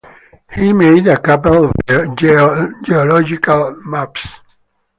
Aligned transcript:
He 0.51 0.73
made 0.73 1.05
a 1.07 1.19
couple 1.19 1.65
of 1.87 2.15
geological 2.15 3.75
maps. 3.85 4.25